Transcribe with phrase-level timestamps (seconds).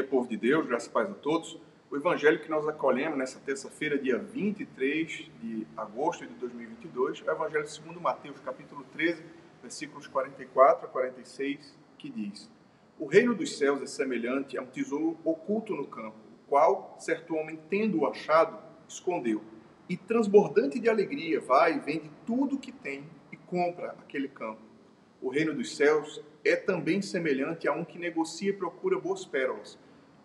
[0.00, 1.58] Dia, povo de Deus, graças e paz a todos.
[1.90, 7.34] O evangelho que nós acolhemos nessa terça-feira, dia 23 de agosto de 2022, é o
[7.34, 9.22] evangelho segundo Mateus, capítulo 13,
[9.60, 12.50] versículos 44 a 46, que diz:
[12.98, 17.34] O reino dos céus é semelhante a um tesouro oculto no campo, o qual certo
[17.34, 18.58] homem, tendo-o achado,
[18.88, 19.42] escondeu.
[19.86, 24.62] E transbordante de alegria, vai e vende tudo que tem e compra aquele campo.
[25.20, 29.78] O reino dos céus é também semelhante a um que negocia e procura boas pérolas,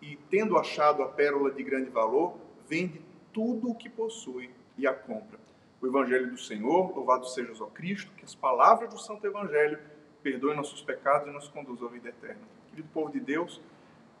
[0.06, 2.36] e, tendo achado a pérola de grande valor,
[2.68, 3.00] vende
[3.32, 5.38] tudo o que possui e a compra.
[5.80, 9.78] O Evangelho do Senhor, louvado seja o Cristo, que as palavras do Santo Evangelho
[10.22, 12.40] perdoem nossos pecados e nos conduzam à vida eterna.
[12.70, 13.60] Querido povo de Deus,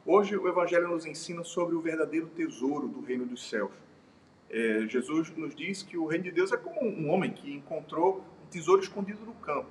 [0.04, 3.72] hoje o Evangelho nos ensina sobre o verdadeiro tesouro do reino dos céus.
[4.50, 8.24] É, Jesus nos diz que o reino de Deus é como um homem que encontrou
[8.44, 9.70] um tesouro escondido no campo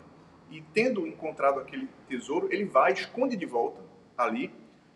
[0.50, 3.82] e tendo encontrado aquele tesouro, ele vai, esconde de volta
[4.18, 4.54] ali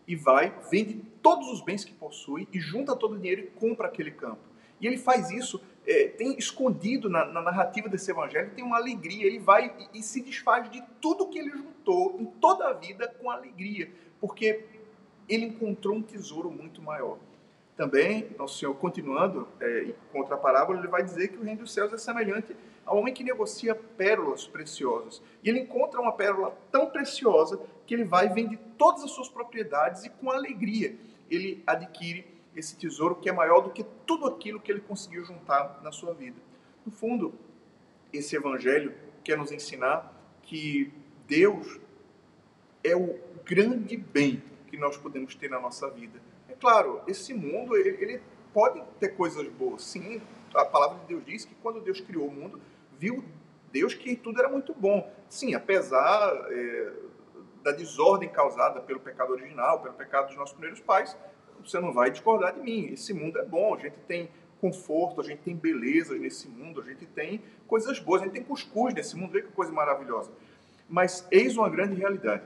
[0.09, 3.87] e vai, vende todos os bens que possui e junta todo o dinheiro e compra
[3.87, 4.41] aquele campo.
[4.81, 9.27] E ele faz isso, é, tem escondido na, na, narrativa desse evangelho, tem uma alegria.
[9.27, 13.07] Ele vai e, e se desfaz de tudo que ele juntou em toda a vida
[13.07, 14.65] com alegria, porque
[15.27, 17.19] ele encontrou um tesouro muito maior.
[17.77, 21.71] Também, Nosso Senhor, continuando é, contra a parábola, ele vai dizer que o reino dos
[21.71, 22.55] céus é semelhante
[22.89, 25.21] ao homem que negocia pérolas preciosas.
[25.43, 29.29] E ele encontra uma pérola tão preciosa que ele vai e vende todas as suas
[29.29, 30.95] propriedades e com alegria
[31.29, 35.79] ele adquire esse tesouro que é maior do que tudo aquilo que ele conseguiu juntar
[35.83, 36.37] na sua vida.
[36.83, 37.33] No fundo,
[38.11, 40.91] esse evangelho quer nos ensinar que
[41.27, 41.79] Deus
[42.83, 46.19] é o grande bem que nós podemos ter na nossa vida.
[46.47, 50.19] É claro, esse mundo ele, ele pode ter coisas boas, sim.
[50.55, 52.59] A palavra de Deus diz que quando Deus criou o mundo,
[52.99, 53.23] viu
[53.71, 55.09] Deus que tudo era muito bom.
[55.29, 56.91] Sim, apesar é,
[57.63, 61.17] da desordem causada pelo pecado original, pelo pecado dos nossos primeiros pais,
[61.63, 62.87] você não vai discordar de mim.
[62.91, 64.29] Esse mundo é bom, a gente tem
[64.59, 68.43] conforto, a gente tem belezas nesse mundo, a gente tem coisas boas, a gente tem
[68.43, 70.31] cuscuz nesse mundo, vê que coisa maravilhosa.
[70.87, 72.43] Mas eis uma grande realidade.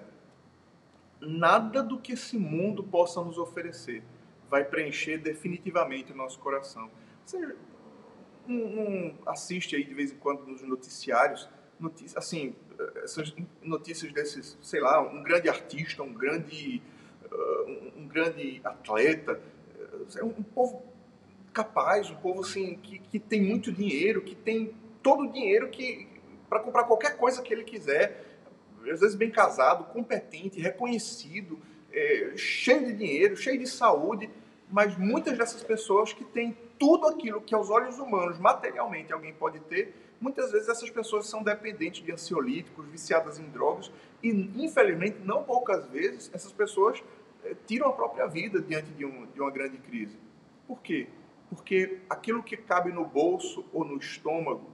[1.19, 4.03] Nada do que esse mundo possa nos oferecer
[4.49, 6.91] vai preencher definitivamente o nosso coração.
[7.25, 7.55] Você
[8.47, 11.49] não, assiste aí de vez em quando nos noticiários,
[11.79, 12.55] notícias, assim,
[13.03, 16.81] essas notícias desses, sei lá, um grande artista, um grande,
[17.31, 19.39] uh, um grande atleta,
[20.17, 20.83] é um povo
[21.53, 26.07] capaz, um povo assim que, que tem muito dinheiro, que tem todo o dinheiro que
[26.49, 28.25] para comprar qualquer coisa que ele quiser,
[28.91, 31.59] às vezes bem casado, competente, reconhecido,
[31.91, 34.29] é, cheio de dinheiro, cheio de saúde,
[34.73, 39.59] mas muitas dessas pessoas que têm tudo aquilo que aos olhos humanos, materialmente, alguém pode
[39.59, 43.91] ter, muitas vezes essas pessoas são dependentes de ansiolíticos, viciadas em drogas,
[44.23, 47.03] e infelizmente, não poucas vezes, essas pessoas
[47.43, 50.17] é, tiram a própria vida diante de, um, de uma grande crise.
[50.67, 51.07] Por quê?
[51.49, 54.71] Porque aquilo que cabe no bolso ou no estômago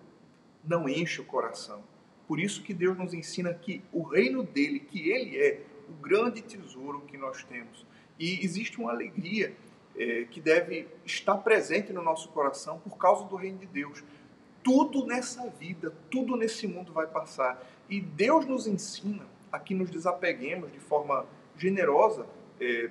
[0.64, 1.84] não enche o coração.
[2.26, 6.42] Por isso que Deus nos ensina que o reino dele, que ele é o grande
[6.42, 7.86] tesouro que nós temos.
[8.18, 9.54] E existe uma alegria
[9.98, 14.04] é, que deve estar presente no nosso coração por causa do reino de Deus.
[14.64, 17.62] Tudo nessa vida, tudo nesse mundo vai passar.
[17.90, 21.26] E Deus nos ensina a que nos desapeguemos de forma
[21.58, 22.26] generosa
[22.60, 22.90] é,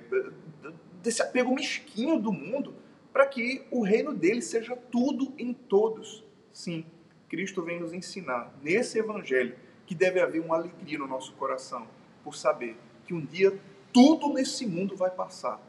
[1.01, 2.73] desse apego mesquinho do mundo
[3.11, 6.23] para que o reino dele seja tudo em todos.
[6.51, 6.85] Sim,
[7.27, 9.55] Cristo vem nos ensinar nesse evangelho
[9.85, 11.87] que deve haver uma alegria no nosso coração
[12.23, 13.57] por saber que um dia
[13.91, 15.59] tudo nesse mundo vai passar,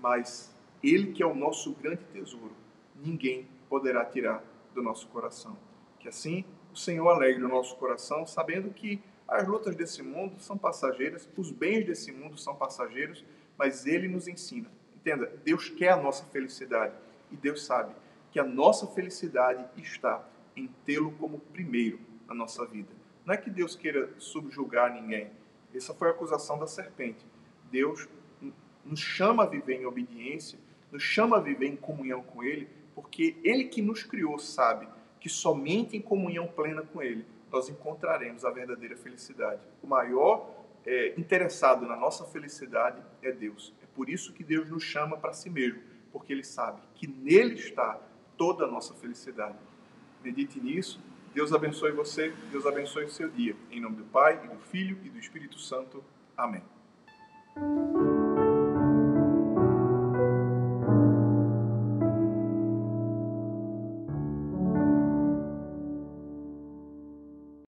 [0.00, 2.52] mas ele que é o nosso grande tesouro,
[2.94, 4.42] ninguém poderá tirar
[4.74, 5.56] do nosso coração.
[5.98, 10.56] Que assim o Senhor alegre o nosso coração, sabendo que as lutas desse mundo são
[10.56, 13.24] passageiras, os bens desse mundo são passageiros,
[13.56, 14.70] mas Ele nos ensina.
[14.96, 16.94] Entenda, Deus quer a nossa felicidade
[17.30, 17.94] e Deus sabe
[18.30, 20.26] que a nossa felicidade está
[20.56, 22.90] em tê-lo como primeiro na nossa vida.
[23.24, 25.30] Não é que Deus queira subjugar ninguém.
[25.74, 27.24] Essa foi a acusação da serpente.
[27.70, 28.08] Deus
[28.84, 30.58] nos chama a viver em obediência
[30.90, 34.88] nos chama a viver em comunhão com Ele, porque Ele que nos criou sabe
[35.20, 39.60] que somente em comunhão plena com Ele nós encontraremos a verdadeira felicidade.
[39.82, 40.54] O maior
[40.86, 43.74] é, interessado na nossa felicidade é Deus.
[43.82, 45.80] É por isso que Deus nos chama para si mesmo,
[46.12, 48.00] porque Ele sabe que nele está
[48.36, 49.58] toda a nossa felicidade.
[50.22, 51.00] Medite nisso.
[51.34, 53.54] Deus abençoe você, Deus abençoe o seu dia.
[53.70, 56.02] Em nome do Pai, e do Filho e do Espírito Santo.
[56.36, 56.62] Amém.